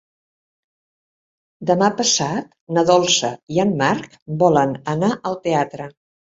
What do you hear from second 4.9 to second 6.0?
anar al teatre.